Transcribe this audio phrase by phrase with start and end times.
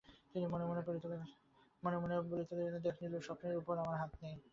[0.31, 4.35] তিনি মনে মনে বলতে লাগলেন, দেখ নীলু, স্বপ্নের ওপর আমার হাত নেই।